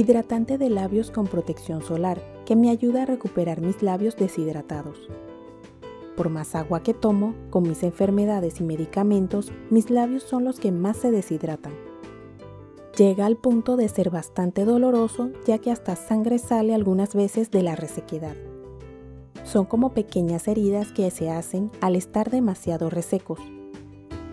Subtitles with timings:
[0.00, 4.96] hidratante de labios con protección solar que me ayuda a recuperar mis labios deshidratados.
[6.16, 10.72] Por más agua que tomo, con mis enfermedades y medicamentos, mis labios son los que
[10.72, 11.74] más se deshidratan.
[12.96, 17.62] Llega al punto de ser bastante doloroso ya que hasta sangre sale algunas veces de
[17.62, 18.36] la resequedad.
[19.44, 23.40] Son como pequeñas heridas que se hacen al estar demasiado resecos.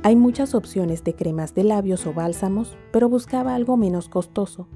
[0.03, 4.67] Hay muchas opciones de cremas de labios o bálsamos, pero buscaba algo menos costoso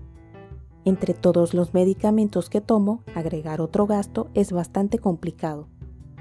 [0.85, 5.67] entre todos los medicamentos que tomo, agregar otro gasto es bastante complicado.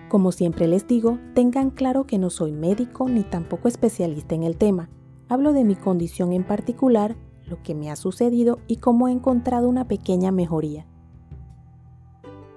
[0.09, 4.57] Como siempre les digo, tengan claro que no soy médico ni tampoco especialista en el
[4.57, 4.91] tema.
[5.29, 9.69] Hablo de mi condición en particular, lo que me ha sucedido y cómo he encontrado
[9.69, 10.87] una pequeña mejoría.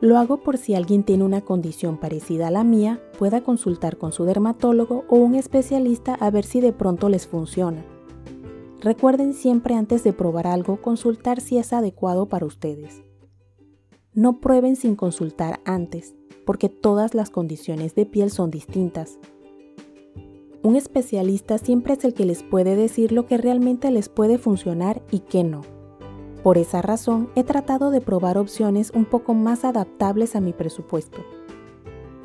[0.01, 4.11] Lo hago por si alguien tiene una condición parecida a la mía, pueda consultar con
[4.11, 7.85] su dermatólogo o un especialista a ver si de pronto les funciona.
[8.83, 13.01] Recuerden siempre antes de probar algo consultar si es adecuado para ustedes.
[14.13, 19.19] No prueben sin consultar antes, porque todas las condiciones de piel son distintas.
[20.63, 25.01] Un especialista siempre es el que les puede decir lo que realmente les puede funcionar
[25.11, 25.61] y qué no.
[26.43, 31.19] Por esa razón he tratado de probar opciones un poco más adaptables a mi presupuesto.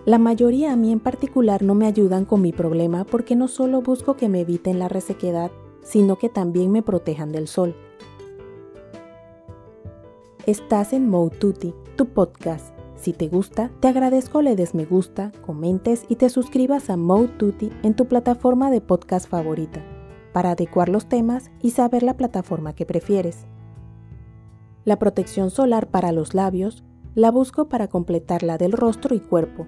[0.04, 3.80] La mayoría a mí en particular no me ayudan con mi problema porque no solo
[3.80, 5.52] busco que me eviten la resequedad,
[5.88, 7.74] sino que también me protejan del sol.
[10.44, 12.74] Estás en Moututi, tu podcast.
[12.96, 17.70] Si te gusta, te agradezco le des me gusta, comentes y te suscribas a Moututi
[17.82, 19.82] en tu plataforma de podcast favorita,
[20.34, 23.46] para adecuar los temas y saber la plataforma que prefieres.
[24.84, 29.66] La protección solar para los labios la busco para completar la del rostro y cuerpo,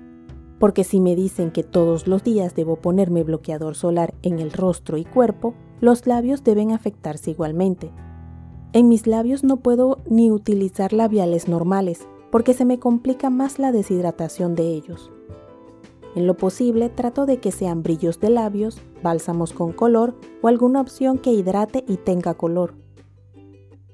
[0.58, 4.98] porque si me dicen que todos los días debo ponerme bloqueador solar en el rostro
[4.98, 7.90] y cuerpo, los labios deben afectarse igualmente.
[8.72, 13.72] En mis labios no puedo ni utilizar labiales normales, porque se me complica más la
[13.72, 15.10] deshidratación de ellos.
[16.14, 20.80] En lo posible trato de que sean brillos de labios, bálsamos con color o alguna
[20.80, 22.74] opción que hidrate y tenga color.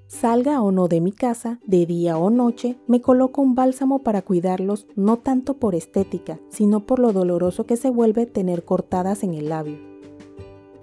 [0.06, 4.22] Salga o no de mi casa, de día o noche, me coloco un bálsamo para
[4.22, 9.34] cuidarlos no tanto por estética, sino por lo doloroso que se vuelve tener cortadas en
[9.34, 9.95] el labio.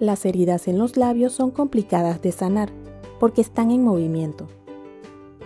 [0.04, 2.70] Las heridas en los labios son complicadas de sanar
[3.18, 4.48] porque están en movimiento.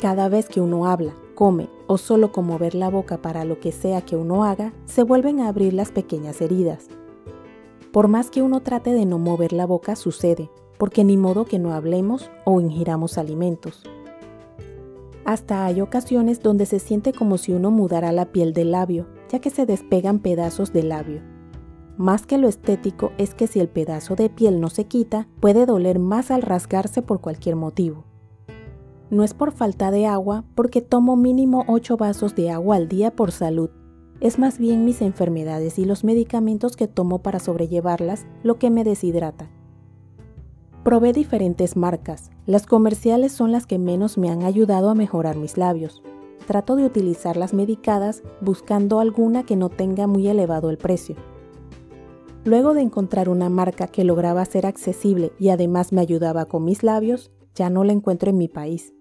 [0.01, 3.71] Cada vez que uno habla, come o solo con mover la boca para lo que
[3.71, 6.89] sea que uno haga, se vuelven a abrir las pequeñas heridas.
[7.93, 11.61] Por más que uno trate de no mover la boca, sucede, porque ni modo que
[11.61, 13.85] no hablemos o ingiramos alimentos.
[15.25, 19.39] Hasta hay ocasiones donde se siente como si uno mudara la piel del labio, ya
[19.39, 21.38] que se despegan pedazos del labio.
[21.99, 25.67] Más que lo estético es que si el pedazo de piel no se quita, puede
[25.67, 28.05] doler más al rasgarse por cualquier motivo.
[29.11, 33.11] No es por falta de agua, porque tomo mínimo 8 vasos de agua al día
[33.17, 33.71] por salud.
[34.21, 38.85] Es más bien mis enfermedades y los medicamentos que tomo para sobrellevarlas lo que me
[38.85, 39.51] deshidrata.
[40.85, 42.31] Probé diferentes marcas.
[42.47, 46.01] Las comerciales son las que menos me han ayudado a mejorar mis labios.
[46.47, 51.17] Trato de utilizar las medicadas buscando alguna que no tenga muy elevado el precio.
[52.45, 56.83] Luego de encontrar una marca que lograba ser accesible y además me ayudaba con mis
[56.83, 58.95] labios, ya no la encuentro en mi país.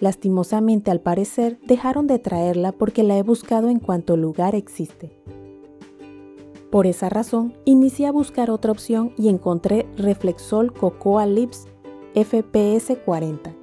[0.00, 5.12] Lastimosamente, al parecer, dejaron de traerla porque la he buscado en cuanto lugar existe.
[6.70, 11.68] Por esa razón, inicié a buscar otra opción y encontré Reflexol Cocoa Lips
[12.14, 13.54] FPS 40,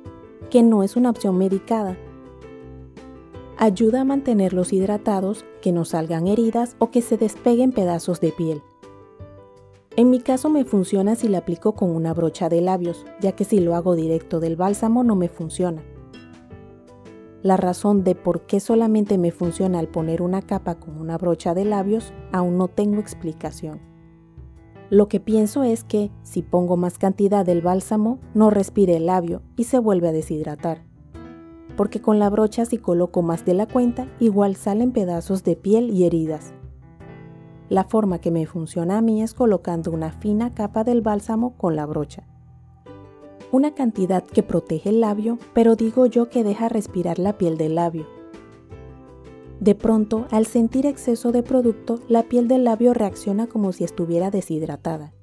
[0.50, 1.98] que no es una opción medicada,
[3.62, 8.62] ayuda a mantenerlos hidratados, que no salgan heridas o que se despeguen pedazos de piel.
[9.96, 13.46] En mi caso me funciona si la aplico con una brocha de labios, ya que
[13.46, 15.84] si lo hago directo del bálsamo no me funciona.
[17.44, 21.54] La razón de por qué solamente me funciona al poner una capa con una brocha
[21.54, 23.80] de labios aún no tengo explicación.
[24.90, 29.42] Lo que pienso es que si pongo más cantidad del bálsamo no respire el labio
[29.56, 30.91] y se vuelve a deshidratar
[31.75, 35.89] porque con la brocha si coloco más de la cuenta, igual salen pedazos de piel
[35.89, 36.53] y heridas.
[37.69, 41.75] La forma que me funciona a mí es colocando una fina capa del bálsamo con
[41.75, 42.23] la brocha.
[43.51, 47.75] Una cantidad que protege el labio, pero digo yo que deja respirar la piel del
[47.75, 48.07] labio.
[49.62, 54.31] De pronto, al sentir exceso de producto, la piel del labio reacciona como si estuviera
[54.31, 55.13] deshidratada.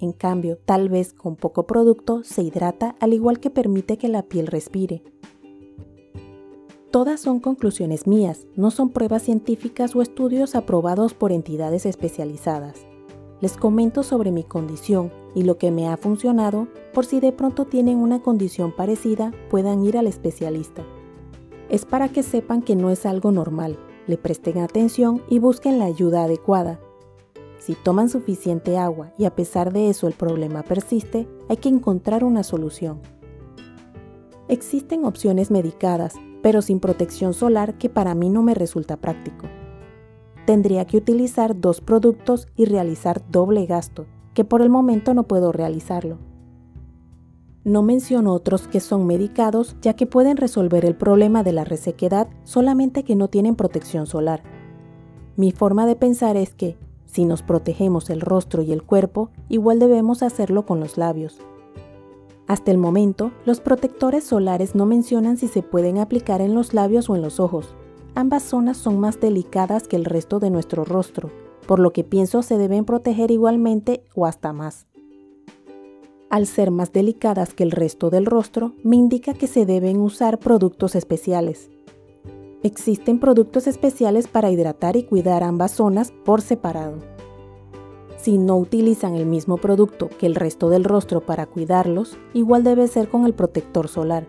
[0.00, 4.22] En cambio, tal vez con poco producto se hidrata al igual que permite que la
[4.22, 5.02] piel respire.
[6.90, 12.86] Todas son conclusiones mías, no son pruebas científicas o estudios aprobados por entidades especializadas.
[13.40, 17.66] les comento sobre mi condición y lo que me ha funcionado por si de pronto
[17.66, 20.82] tienen una condición parecida puedan ir al especialista.
[21.68, 25.84] Es para que sepan que no es algo normal, le presten atención y busquen la
[25.84, 26.80] ayuda adecuada.
[27.60, 32.24] Si toman suficiente agua y a pesar de eso el problema persiste, hay que encontrar
[32.24, 33.00] una solución.
[34.48, 39.46] Existen opciones medicadas, pero sin protección solar que para mí no me resulta práctico.
[40.46, 45.52] Tendría que utilizar dos productos y realizar doble gasto, que por el momento no puedo
[45.52, 46.18] realizarlo.
[47.64, 52.28] No menciono otros que son medicados ya que pueden resolver el problema de la resequedad
[52.44, 54.42] solamente que no tienen protección solar.
[55.36, 59.78] Mi forma de pensar es que, si nos protegemos el rostro y el cuerpo, igual
[59.78, 61.38] debemos hacerlo con los labios.
[62.48, 67.10] Hasta el momento, los protectores solares no mencionan si se pueden aplicar en los labios
[67.10, 67.76] o en los ojos.
[68.14, 71.30] Ambas zonas son más delicadas que el resto de nuestro rostro,
[71.66, 74.86] por lo que pienso se deben proteger igualmente o hasta más.
[76.30, 80.38] Al ser más delicadas que el resto del rostro, me indica que se deben usar
[80.38, 81.70] productos especiales.
[82.62, 86.96] Existen productos especiales para hidratar y cuidar ambas zonas por separado.
[88.18, 92.88] Si no utilizan el mismo producto que el resto del rostro para cuidarlos, igual debe
[92.88, 94.26] ser con el protector solar.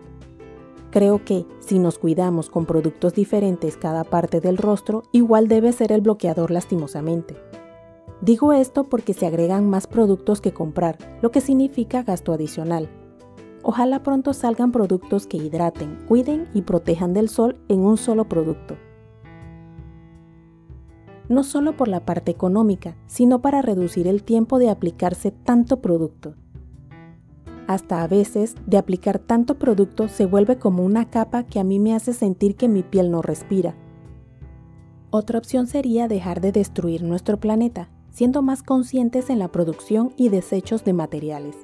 [0.91, 5.91] Creo que, si nos cuidamos con productos diferentes cada parte del rostro, igual debe ser
[5.91, 7.35] el bloqueador lastimosamente.
[8.21, 12.89] Digo esto porque se agregan más productos que comprar, lo que significa gasto adicional.
[13.63, 18.75] Ojalá pronto salgan productos que hidraten, cuiden y protejan del sol en un solo producto
[21.29, 26.33] no solo por la parte económica, sino para reducir el tiempo de aplicarse tanto producto.
[27.67, 31.79] Hasta a veces, de aplicar tanto producto se vuelve como una capa que a mí
[31.79, 33.75] me hace sentir que mi piel no respira.
[35.11, 40.29] Otra opción sería dejar de destruir nuestro planeta, siendo más conscientes en la producción y
[40.29, 41.55] desechos de materiales.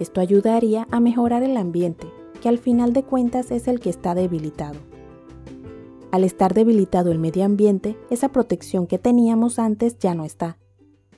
[0.00, 2.08] Esto ayudaría a mejorar el ambiente,
[2.40, 4.87] que al final de cuentas es el que está debilitado.
[6.10, 10.58] Al estar debilitado el medio ambiente, esa protección que teníamos antes ya no está.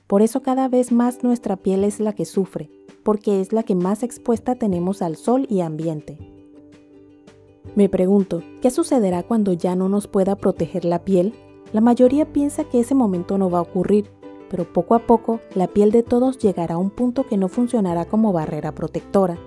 [0.05, 2.69] Por eso cada vez más nuestra piel es la que sufre,
[3.03, 6.17] porque es la que más expuesta tenemos al sol y ambiente.
[7.75, 11.33] Me pregunto, ¿qué sucederá cuando ya no nos pueda proteger la piel?
[11.71, 14.11] La mayoría piensa que ese momento no va a ocurrir,
[14.49, 18.03] pero poco a poco la piel de todos llegará a un punto que no funcionará
[18.03, 19.37] como barrera protectora.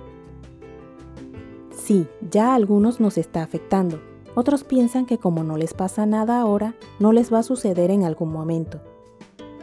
[1.76, 4.00] Sí, ya a algunos nos está afectando,
[4.34, 8.04] otros piensan que como no les pasa nada ahora, no les va a suceder en
[8.04, 8.80] algún momento.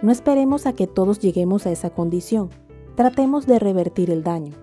[0.02, 2.50] No esperemos a que todos lleguemos a esa condición.
[2.96, 4.54] Tratemos de revertir el daño.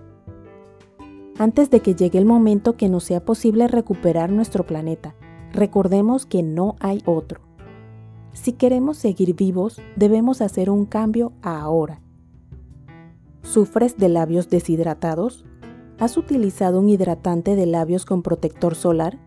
[1.37, 5.15] Antes de que llegue el momento que no sea posible recuperar nuestro planeta,
[5.53, 7.39] recordemos que no hay otro.
[8.33, 12.01] Si queremos seguir vivos, debemos hacer un cambio ahora.
[13.41, 15.45] ¿Sufres de labios deshidratados?
[15.97, 19.17] ¿Has utilizado un hidratante de labios con protector solar?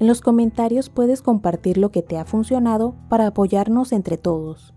[0.00, 4.74] En los comentarios puedes compartir lo que te ha funcionado para apoyarnos entre todos.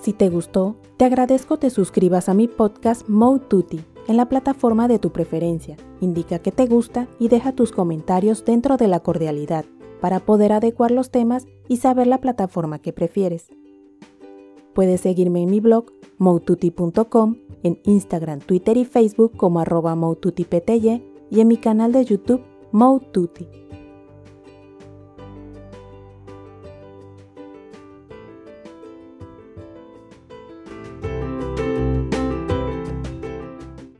[0.00, 4.86] Si te gustó, te agradezco te suscribas a mi podcast Mode Tutti en la plataforma
[4.86, 5.76] de tu preferencia.
[6.00, 9.64] Indica que te gusta y deja tus comentarios dentro de la cordialidad
[10.00, 13.48] para poder adecuar los temas y saber la plataforma que prefieres.
[14.72, 15.86] Puedes seguirme en mi blog
[16.18, 19.96] moututi.com, en Instagram, Twitter y Facebook como arroba
[21.30, 23.67] y en mi canal de YouTube Mo Tutti.